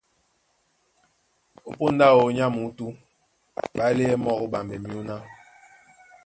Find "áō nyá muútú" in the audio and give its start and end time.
2.13-2.87